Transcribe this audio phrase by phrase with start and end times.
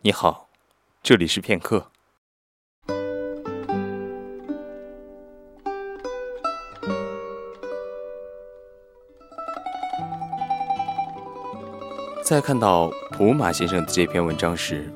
[0.00, 0.48] 你好，
[1.02, 1.90] 这里是片刻。
[12.22, 14.88] 在看到普马先生的这篇文章时，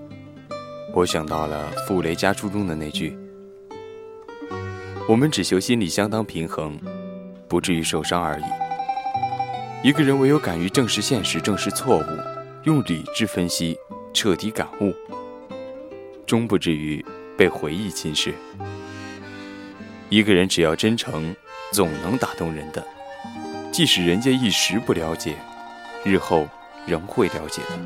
[0.94, 3.18] 我想到了傅雷家书中的那句
[5.08, 6.78] ：“我们只求心理相当平衡，
[7.48, 8.44] 不至于受伤而已。”
[9.82, 12.04] 一个人唯有敢于正视现实、正视错误，
[12.62, 13.76] 用理智分析，
[14.12, 14.94] 彻底感悟，
[16.26, 17.04] 终不至于
[17.36, 18.32] 被回忆侵蚀。
[20.08, 21.34] 一个人只要真诚，
[21.72, 22.84] 总能打动人的，
[23.70, 25.34] 即使人家一时不了解，
[26.04, 26.48] 日后。
[26.84, 27.78] 仍会了解的。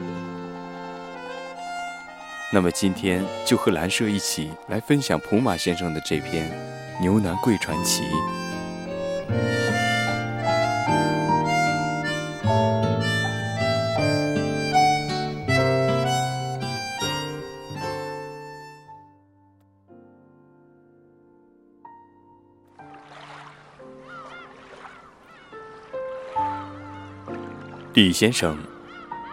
[2.50, 6.50] 那么今天就和蓝舍一起来分享普马先生的这篇
[7.02, 8.04] 《牛南贵传奇》。
[27.96, 28.58] 李先生。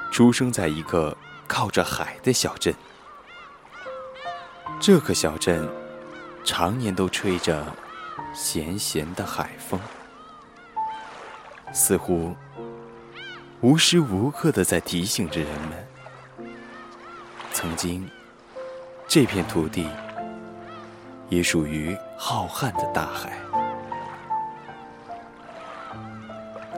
[0.10, 2.74] 出生在一个靠着海的小镇，
[4.80, 5.68] 这个小镇
[6.46, 7.66] 常年都吹着
[8.34, 9.78] 咸咸的海风，
[11.74, 12.34] 似乎
[13.60, 16.48] 无时无刻的在提醒着人们：
[17.52, 18.08] 曾经
[19.08, 19.90] 这片土地
[21.28, 23.34] 也属于浩瀚的大海。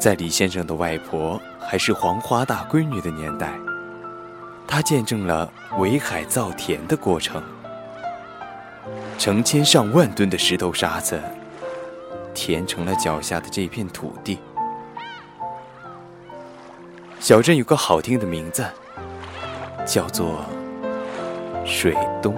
[0.05, 1.41] 在李先生的外婆。
[1.59, 3.49] 还是黄花大闺女的年代，
[4.67, 7.41] 他见证了围海造田的过程。
[9.17, 11.19] 成千上万吨的石头沙子，
[12.35, 14.37] 填成了脚下的这片土地。
[17.19, 18.63] 小镇有个好听的名字，
[19.87, 20.45] 叫做
[21.65, 22.35] 水东。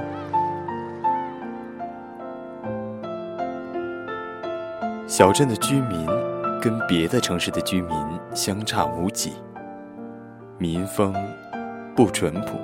[5.05, 6.26] 小镇的居民。
[6.61, 7.95] 跟别的城市的居民
[8.33, 9.33] 相差无几，
[10.57, 11.13] 民风
[11.95, 12.57] 不淳朴，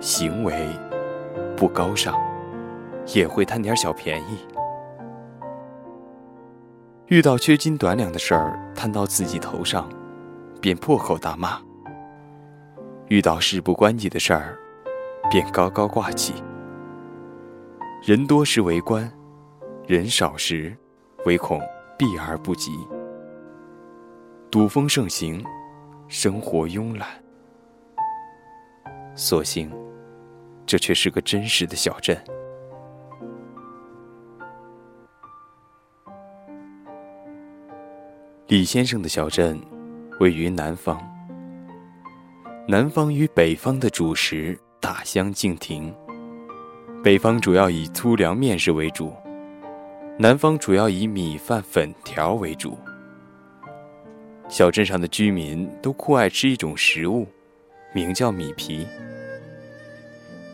[0.00, 0.68] 行为
[1.56, 2.14] 不高尚，
[3.14, 4.38] 也会贪点小便宜。
[7.06, 9.88] 遇到缺斤短两的事儿摊到自己头上，
[10.60, 11.60] 便破口大骂；
[13.08, 14.58] 遇到事不关己的事儿，
[15.30, 16.34] 便高高挂起。
[18.02, 19.10] 人多时为官，
[19.86, 20.76] 人少时
[21.24, 21.60] 唯恐。
[21.98, 22.72] 避而不及，
[24.50, 25.42] 赌风盛行，
[26.08, 27.08] 生活慵懒。
[29.14, 29.70] 所幸，
[30.66, 32.16] 这却是个真实的小镇。
[38.46, 39.58] 李先生的小镇
[40.20, 41.00] 位于南方，
[42.68, 45.94] 南方与北方的主食大相径庭。
[47.02, 49.12] 北方主要以粗粮面食为主。
[50.18, 52.78] 南方主要以米饭、粉条为主。
[54.48, 57.26] 小镇上的居民都酷爱吃一种食物，
[57.92, 58.86] 名叫米皮。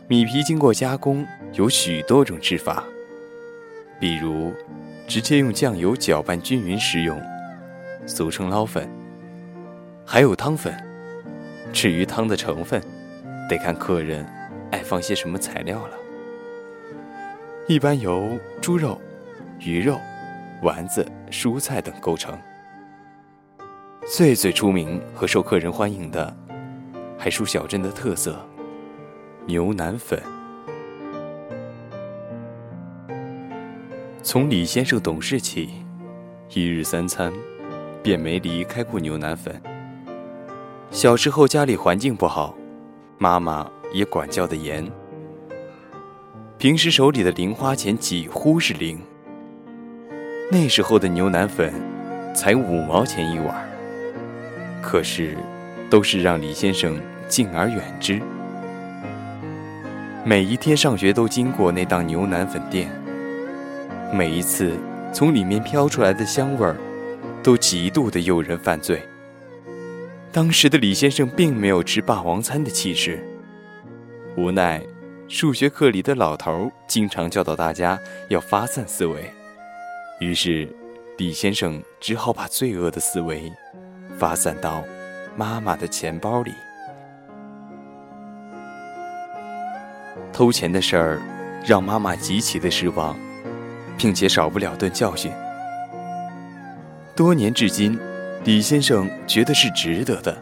[0.09, 2.83] 米皮经过加工，有许多种吃法，
[4.01, 4.51] 比如
[5.07, 7.17] 直接用酱油搅拌均匀食用，
[8.05, 8.85] 俗称捞粉；
[10.05, 10.75] 还有汤粉。
[11.71, 12.81] 至于汤的成分，
[13.49, 14.25] 得看客人
[14.71, 15.97] 爱放些什么材料了。
[17.65, 18.99] 一般由猪肉。
[19.65, 19.97] 鱼肉、
[20.61, 22.37] 丸子、蔬菜等构成。
[24.05, 26.35] 最最出名和受客人欢迎的，
[27.17, 28.45] 还属小镇的特色——
[29.47, 30.21] 牛腩粉。
[34.21, 35.69] 从李先生懂事起，
[36.53, 37.31] 一日三餐
[38.01, 39.61] 便没离开过牛腩粉。
[40.91, 42.53] 小时候家里环境不好，
[43.17, 44.85] 妈妈也管教的严，
[46.57, 48.99] 平时手里的零花钱几乎是零。
[50.53, 51.73] 那时候的牛腩粉
[52.35, 53.67] 才五毛钱一碗，
[54.83, 55.35] 可是
[55.89, 58.21] 都是让李先生敬而远之。
[60.23, 62.87] 每一天上学都经过那档牛腩粉店，
[64.13, 64.77] 每一次
[65.11, 66.77] 从里面飘出来的香味儿，
[67.41, 69.01] 都极度的诱人犯罪。
[70.31, 73.25] 当时的李先生并没有吃霸王餐的气势，
[74.37, 74.79] 无奈
[75.27, 77.99] 数学课里的老头经常教导大家
[78.29, 79.33] 要发散思维。
[80.23, 80.67] 于是，
[81.17, 83.51] 李先生只好把罪恶的思维
[84.17, 84.83] 发散到
[85.35, 86.51] 妈妈的钱包里。
[90.31, 91.21] 偷钱的事儿
[91.65, 93.15] 让妈妈极其的失望，
[93.97, 95.31] 并且少不了顿教训。
[97.15, 97.99] 多年至今，
[98.43, 100.35] 李先生觉得是值得的。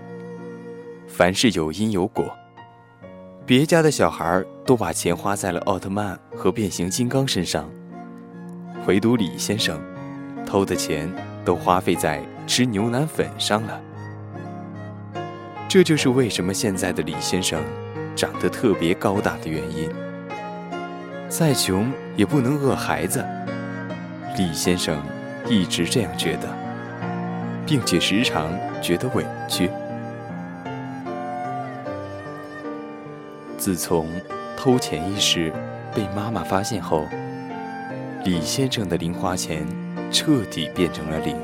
[1.08, 2.30] 凡事有因有果，
[3.46, 7.70] 别家的小孩都把钱花在了奥特曼和变形金刚身上，
[8.88, 9.80] 唯独李先生，
[10.46, 11.12] 偷的钱
[11.46, 13.80] 都花费在吃牛腩粉上了。
[15.70, 17.62] 这就是为什么现在的李先生
[18.16, 19.90] 长得特别高大的原因。
[21.30, 23.26] 再穷也不能饿孩子，
[24.38, 25.02] 李先生
[25.48, 26.50] 一直这样觉得，
[27.66, 28.52] 并且时常
[28.82, 29.70] 觉得委屈。
[33.58, 34.10] 自从
[34.58, 35.54] 偷钱一事
[35.96, 37.08] 被妈妈发现后，
[38.24, 39.66] 李先生的零花钱
[40.12, 41.36] 彻底变成了零。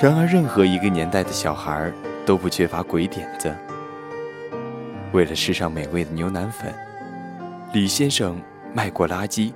[0.00, 1.92] 然而，任何一个年代的小孩
[2.24, 3.52] 都不缺乏鬼点子。
[5.12, 6.72] 为了吃上美味的牛腩粉，
[7.72, 8.40] 李先生
[8.72, 9.52] 卖过垃圾，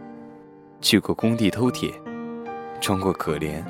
[0.81, 1.88] 去过工地偷铁，
[2.81, 3.62] 装过可怜，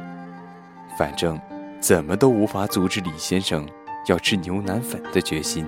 [0.99, 1.39] 反正
[1.81, 3.67] 怎么都无法阻止李先生
[4.09, 5.67] 要吃牛腩粉的决心。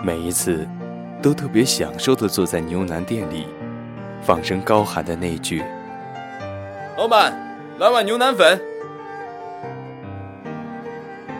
[0.00, 0.66] 每一次，
[1.20, 3.46] 都特别享受的坐在牛腩店里，
[4.22, 5.62] 放声高喊的那句
[6.96, 7.32] ：“老板，
[7.78, 8.60] 来碗牛腩粉。”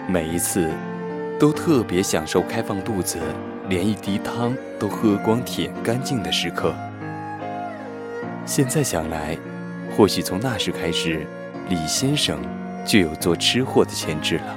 [0.09, 0.71] 每一次，
[1.39, 3.19] 都特别享受开放肚子，
[3.69, 6.75] 连一滴汤都喝光舔干净的时刻。
[8.47, 9.37] 现在想来，
[9.97, 11.25] 或许从那时开始，
[11.69, 12.41] 李先生
[12.85, 14.57] 就有做吃货的潜质了。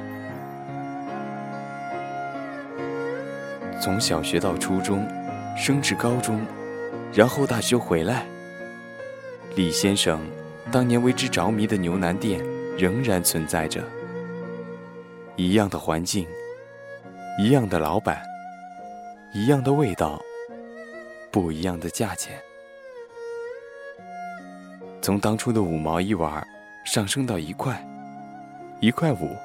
[3.80, 5.06] 从小学到初中，
[5.58, 6.40] 升至高中，
[7.14, 8.26] 然后大学回来。
[9.56, 10.20] 李先生
[10.72, 12.44] 当年为之着迷的牛腩店
[12.78, 13.84] 仍然存在着。
[15.36, 16.28] 一样的环境，
[17.40, 18.22] 一样的老板，
[19.34, 20.20] 一样的味道，
[21.32, 22.40] 不一样的价钱。
[25.02, 26.46] 从当初的五毛一碗，
[26.86, 27.86] 上升到一块，
[28.80, 29.36] 一块五，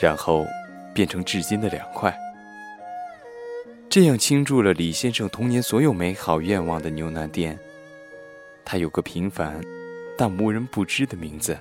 [0.00, 0.46] 然后
[0.94, 2.16] 变成至今的两块。
[3.88, 7.58] 这样倾注了李先生童年所有美好愿望的牛腩店，
[8.62, 9.58] 它有个平凡
[10.18, 11.56] 但无人不知的名字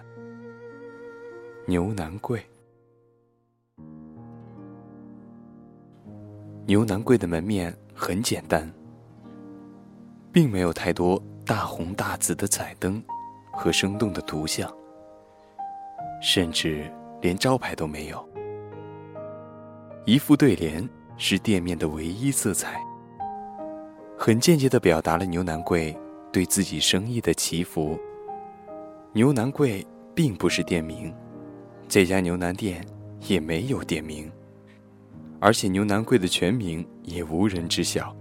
[1.65, 2.43] ——牛腩贵。
[6.65, 8.69] 牛腩贵的门面很简单，
[10.33, 13.01] 并没有太多大红大紫的彩灯
[13.53, 14.69] 和生动的图像，
[16.21, 18.27] 甚至连招牌都没有，
[20.05, 20.85] 一副对联。
[21.17, 22.79] 是店面的唯一色彩，
[24.17, 25.97] 很间接地表达了牛腩贵
[26.31, 27.97] 对自己生意的祈福。
[29.13, 31.13] 牛腩贵并不是店名，
[31.87, 32.85] 这家牛腩店
[33.27, 34.29] 也没有店名，
[35.39, 38.13] 而且牛腩贵的全名也无人知晓。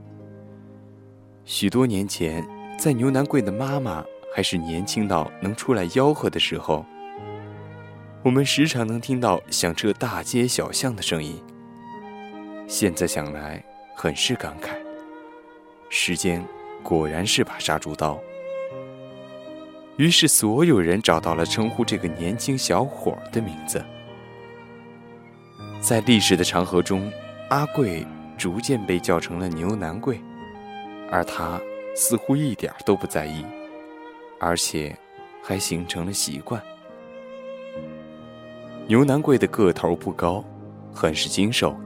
[1.44, 2.46] 许多年前，
[2.78, 6.86] 在牛腩贵的妈妈还是年轻到能出来吆喝的时候，
[8.22, 11.42] 我们时常能听到响彻大街小巷的声音。
[12.66, 13.62] 现在想来，
[13.94, 14.70] 很是感慨。
[15.90, 16.44] 时间
[16.82, 18.18] 果然是把杀猪刀。
[19.96, 23.84] 于是，所有人找到了称呼这个年轻小伙的名字。
[25.80, 27.12] 在历史的长河中，
[27.50, 28.04] 阿贵
[28.36, 30.20] 逐渐被叫成了牛腩贵，
[31.10, 31.60] 而他
[31.94, 33.44] 似乎一点都不在意，
[34.40, 34.96] 而且
[35.42, 36.60] 还形成了习惯。
[38.88, 40.42] 牛腩贵的个头不高，
[40.92, 41.78] 很是精瘦。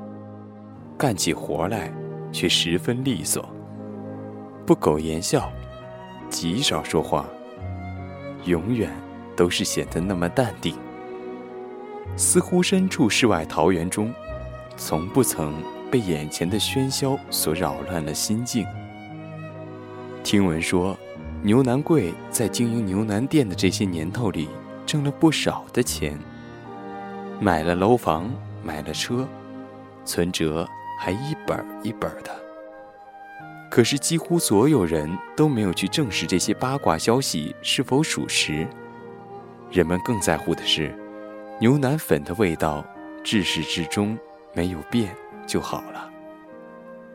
[0.99, 1.93] 干起活来，
[2.33, 3.49] 却十分利索，
[4.67, 5.49] 不苟言笑，
[6.29, 7.25] 极少说话，
[8.47, 8.91] 永远
[9.37, 10.75] 都是显得那么淡定，
[12.17, 14.13] 似乎身处世外桃源中，
[14.77, 15.55] 从不曾
[15.89, 18.67] 被眼前的喧嚣所扰乱了心境。
[20.25, 20.99] 听闻说，
[21.43, 24.49] 牛腩贵在经营牛腩店的这些年头里，
[24.85, 26.19] 挣了不少的钱，
[27.39, 28.29] 买了楼房，
[28.65, 29.25] 买了车，
[30.05, 30.69] 存折。
[30.99, 32.31] 还一本一本的，
[33.71, 38.67] 可是几乎所有人都没有去证实这些八卦消息是否属实。
[39.71, 40.93] 人们更在乎的是，
[41.61, 42.85] 牛腩粉的味道
[43.23, 44.19] 至始至终
[44.53, 45.15] 没有变
[45.47, 46.11] 就好了。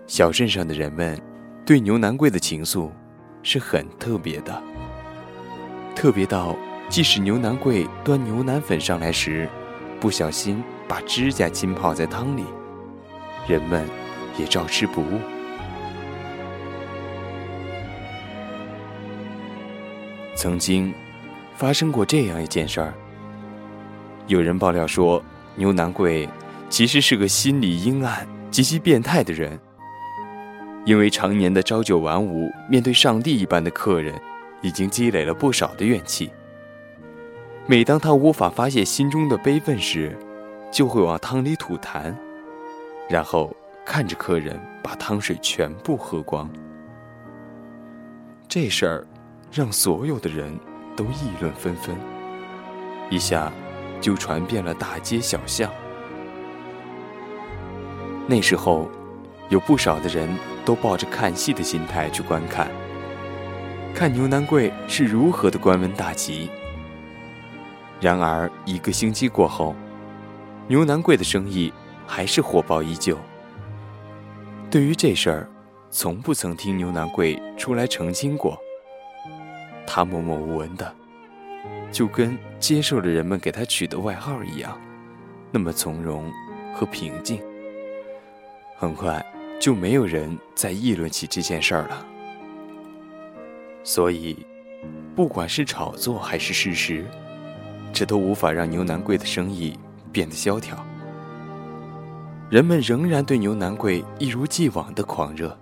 [0.07, 1.21] 小镇上的人们
[1.65, 2.89] 对牛腩贵的情愫
[3.41, 4.63] 是很特别的，
[5.93, 6.55] 特别到
[6.87, 9.49] 即使牛腩贵端牛腩粉上来时，
[9.99, 12.45] 不小心把指甲浸泡在汤里。
[13.47, 13.87] 人们
[14.37, 15.19] 也照吃不误。
[20.35, 20.93] 曾经
[21.55, 22.93] 发生过这样一件事儿：
[24.27, 25.23] 有人爆料说，
[25.55, 26.27] 牛腩贵
[26.69, 29.59] 其实是个心理阴暗、极其变态的人，
[30.85, 34.19] 因为常年的朝九晚五，面对上帝一般的客人，
[34.61, 36.31] 已经积累了不少的怨气。
[37.65, 40.17] 每当他无法发泄心中的悲愤时，
[40.71, 42.13] 就会往汤里吐痰。
[43.09, 43.55] 然后
[43.85, 46.49] 看着客人把汤水全部喝光。
[48.47, 49.07] 这事儿
[49.51, 50.57] 让所有的人
[50.95, 51.95] 都议论纷纷，
[53.09, 53.51] 一下
[53.99, 55.69] 就传遍了大街小巷。
[58.27, 58.89] 那时候，
[59.49, 60.29] 有不少的人
[60.63, 62.71] 都抱着看戏的心态去观看，
[63.93, 66.49] 看牛南贵是如何的关门大吉。
[67.99, 69.75] 然而一个星期过后，
[70.67, 71.73] 牛南贵的生意
[72.05, 73.17] 还是火爆依旧。
[74.69, 75.49] 对于这事儿，
[75.91, 78.57] 从不曾听牛南贵出来澄清过。
[79.85, 80.93] 他默默无闻的，
[81.91, 84.79] 就跟接受了人们给他取的外号一样，
[85.51, 86.31] 那么从容
[86.73, 87.39] 和平静。
[88.75, 89.23] 很快
[89.59, 92.05] 就没有人再议论起这件事儿了。
[93.83, 94.45] 所以，
[95.15, 97.05] 不管是炒作还是事实，
[97.93, 99.77] 这都无法让牛南贵的生意
[100.11, 100.83] 变得萧条。
[102.53, 105.57] 人们仍然对牛腩贵一如既往的狂热。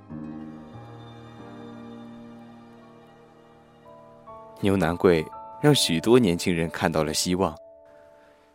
[4.60, 5.26] 牛腩贵
[5.62, 7.56] 让许多年轻人看到了希望，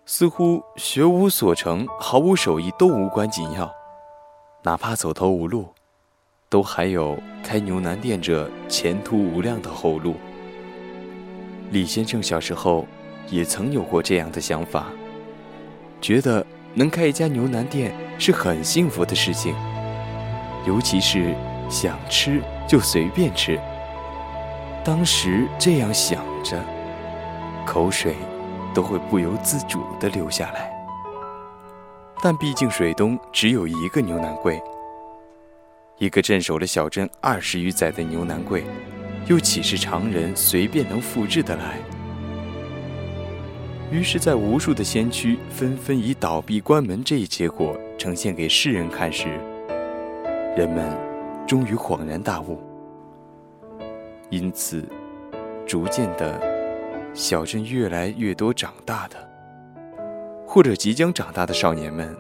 [0.05, 3.75] 似乎学无所成、毫无手艺都无关紧要。
[4.63, 5.69] 哪怕走投无路，
[6.51, 10.15] 都还有开牛腩店这前途无量的后路。
[11.71, 12.87] 李先生小时候
[13.31, 14.89] 也曾有过这样的想法，
[16.03, 16.47] 觉得
[16.79, 19.55] 能开一家牛腩店是很幸福的事情，
[20.67, 21.35] 尤其是
[21.71, 23.59] 想吃就随便吃。
[24.85, 26.63] 当时这样想着，
[27.67, 28.15] 口水
[28.75, 30.71] 都会不由自主地流下来。
[32.23, 34.63] 但毕竟水东只有一个牛腩柜，
[35.97, 38.63] 一个镇守了小镇二十余载的牛腩柜，
[39.29, 41.79] 又岂是常人随便能复制的来？
[43.91, 49.29] 于是，在无数的先驱纷纷以倒闭关门这一结果呈现给世人看时，
[50.57, 50.93] 人们
[51.47, 52.59] 终于恍然大悟。
[54.29, 54.85] 因此，
[55.65, 56.41] 逐渐的，
[57.15, 59.17] 小镇越来越多长大的。
[60.45, 62.17] 或者即将长大的少年们，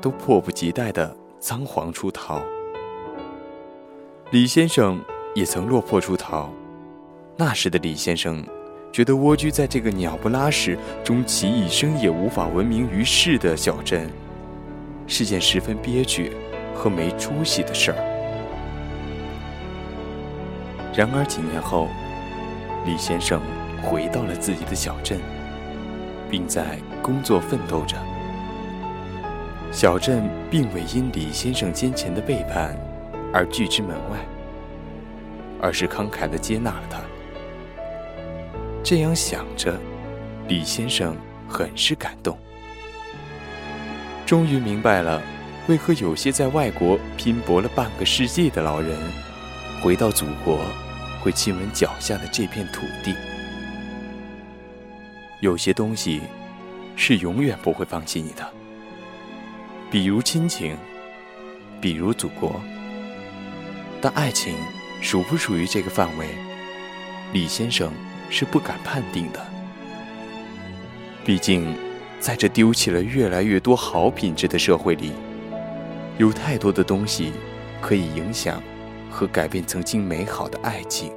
[0.00, 2.42] 都迫不及待地仓皇出逃。
[4.32, 5.00] 李先生
[5.34, 6.50] 也曾落魄出逃。
[7.36, 8.44] 那时的李先生，
[8.92, 14.10] 觉得蜗居在这个鸟不拉屎、终其一生也无法闻名于世的小镇，
[15.06, 16.32] 是件十分憋屈
[16.74, 17.98] 和没出息的事儿。
[20.94, 21.88] 然而几年后，
[22.84, 23.40] 李先生
[23.82, 25.20] 回到了自己的小镇。
[26.30, 27.96] 并在工作奋斗着。
[29.72, 32.76] 小镇并未因李先生先前的背叛
[33.32, 34.18] 而拒之门外，
[35.60, 37.00] 而是慷慨地接纳了他。
[38.90, 39.78] 这样想着，
[40.48, 41.16] 李先生
[41.48, 42.36] 很是感动，
[44.26, 45.22] 终于明白了
[45.68, 48.98] 为何有些在外国拼搏了半个世纪的老人，
[49.80, 50.58] 回到祖国
[51.22, 53.14] 会亲吻脚下的这片土地。
[55.38, 56.22] 有些东西
[56.96, 58.44] 是永远不会放弃你的，
[59.88, 60.76] 比如亲情，
[61.80, 62.60] 比如祖国。
[64.00, 64.56] 但爱情
[65.00, 66.26] 属不属于这个范围，
[67.32, 67.92] 李先生
[68.30, 69.40] 是不敢判定的。
[71.22, 71.76] 毕竟，
[72.18, 75.12] 在这丢弃了越来越多好品质的社会里，
[76.16, 77.32] 有太多的东西
[77.80, 78.62] 可以影响
[79.10, 81.12] 和改变曾经美好的爱情。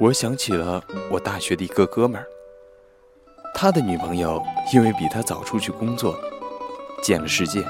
[0.00, 2.26] 我想起了我大学的一个哥们儿，
[3.52, 4.40] 他的女朋友
[4.72, 6.16] 因为比他早出去工作，
[7.02, 7.64] 见了世界，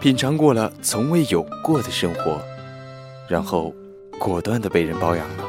[0.00, 2.40] 品尝过了从未有过的生活，
[3.28, 3.74] 然后
[4.16, 5.44] 果断的被人包养了。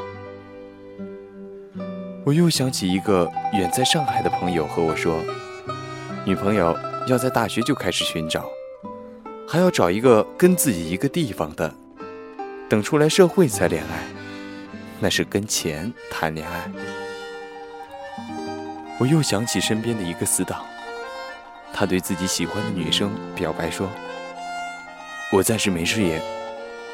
[2.26, 5.24] 我又想起一个远在上海的朋友和我说，
[6.26, 6.76] 女朋友
[7.08, 8.50] 要在大学就开始寻找，
[9.48, 11.72] 还要找一个跟自己一个地方的，
[12.68, 14.04] 等出来社会才恋爱。
[15.00, 16.72] 那是跟钱谈恋爱。
[18.98, 20.66] 我又想起身边的一个死党，
[21.72, 23.88] 他对自己喜欢的女生表白说
[25.32, 26.20] ：“我暂时没事业，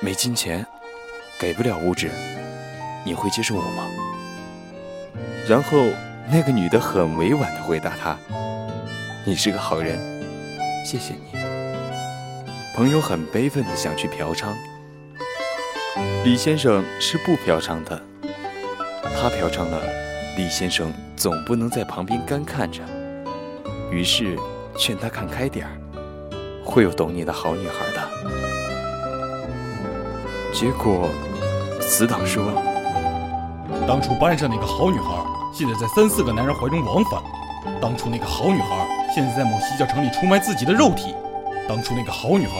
[0.02, 0.66] 没金钱，
[1.40, 2.12] 给不了物质，
[3.06, 3.88] 你会接受我吗？”
[5.48, 5.78] 然后
[6.30, 8.18] 那个女的很委婉的回答他
[9.26, 9.98] ：“你是个好人，
[10.86, 11.40] 谢谢你。”
[12.76, 14.54] 朋友很悲愤的想去嫖娼。
[16.26, 18.02] 李先生是不嫖娼的，
[19.02, 19.82] 他嫖娼了，
[20.36, 22.84] 李先生总不能在旁边干看着，
[23.90, 24.38] 于是
[24.78, 25.72] 劝他看开点儿，
[26.66, 28.10] 会有懂你的好女孩的。
[30.52, 31.10] 结果，
[31.80, 32.44] 死党说
[33.88, 37.22] ：“当初班上那个好女孩，现在在三四个男人怀中往返。
[37.82, 41.14] 当初那个好女孩，现在在某洗脚城里出卖自己的肉体。
[41.68, 42.56] 当初那个好女孩，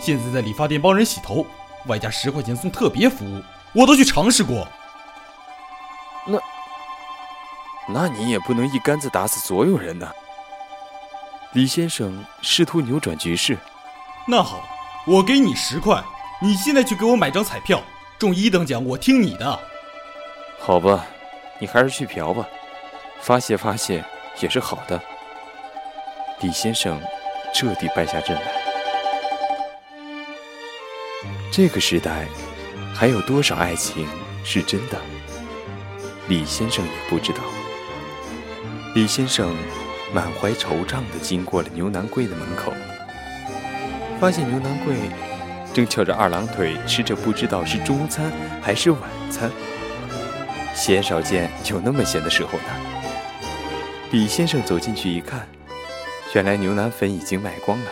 [0.00, 1.44] 现在在理发店帮人洗头，
[1.86, 3.42] 外加十块钱送特别服务，
[3.74, 4.66] 我都去尝试过。
[6.26, 6.38] 那，
[7.88, 10.08] 那你也不能一竿子打死所有人呢。
[11.52, 13.58] 李先生试图扭转局势。
[14.28, 14.62] 那好，
[15.04, 16.00] 我给你十块，
[16.40, 17.82] 你现在去给我买张彩票，
[18.20, 19.58] 中一等奖我听你的。
[20.60, 21.04] 好吧，
[21.58, 22.46] 你还是去嫖吧，
[23.20, 24.04] 发泄发泄
[24.38, 25.00] 也是好的。
[26.40, 27.00] 李先生
[27.52, 28.42] 彻底败下阵来。
[31.50, 32.28] 这个时代，
[32.94, 34.06] 还有多少爱情
[34.44, 35.00] 是真的？
[36.28, 37.40] 李先生也不知道。
[38.94, 39.52] 李先生
[40.12, 42.72] 满怀惆怅地经过了牛腩柜的门口，
[44.20, 44.94] 发现牛腩柜
[45.72, 49.50] 正翘着二郎腿吃着不知道是中餐还是晚餐。
[50.74, 52.64] 鲜少见有那么闲的时候呢。
[54.10, 55.46] 李先生走进去一看，
[56.34, 57.86] 原来牛腩粉已经卖光了，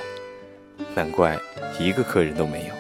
[0.94, 1.38] 难怪
[1.78, 2.74] 一个客人都没有。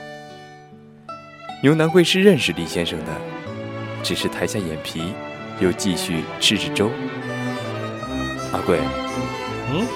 [1.62, 3.12] 牛腩贵是认识李先生的，
[4.02, 5.14] 只是抬下眼皮，
[5.60, 6.90] 又继续吃着粥。
[8.50, 8.80] 阿贵，
[9.70, 9.86] 嗯，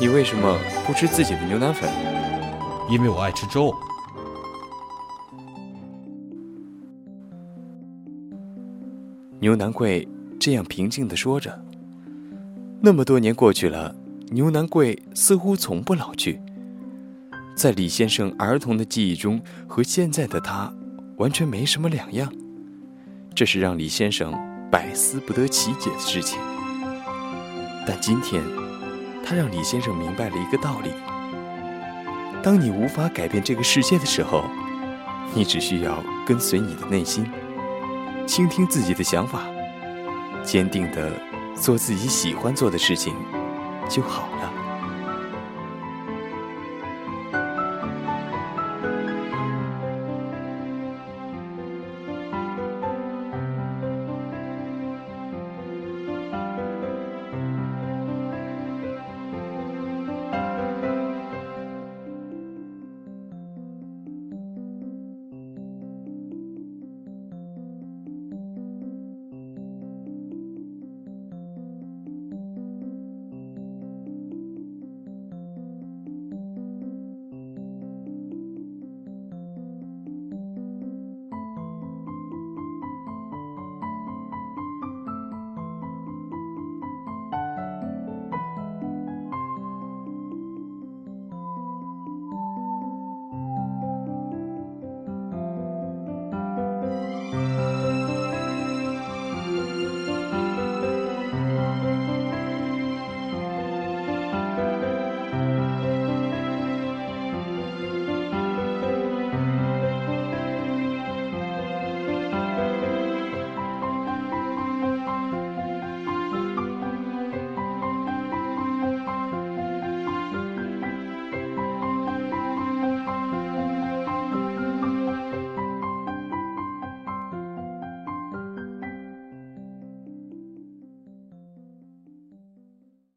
[0.00, 1.88] 你为什么不吃自己的牛腩粉？
[2.90, 3.74] 因为我爱吃粥。
[9.38, 10.08] 牛腩贵
[10.38, 11.62] 这样平静的说着。
[12.80, 13.94] 那么多年过去了，
[14.30, 16.40] 牛腩贵似乎从不老去。
[17.54, 20.72] 在李先生儿童的记忆中，和现在的他
[21.18, 22.32] 完全没什么两样。
[23.34, 24.32] 这是让李先生
[24.70, 26.40] 百思不得其解的事情。
[27.92, 28.40] 但今天，
[29.24, 30.92] 他让李先生明白了一个道理：
[32.40, 34.44] 当你无法改变这个世界的时候，
[35.34, 37.28] 你只需要跟随你的内心。
[38.28, 39.40] 倾听自己的想法，
[40.44, 41.10] 坚定的
[41.56, 43.12] 做自己喜欢做的事情，
[43.88, 44.52] 就好了。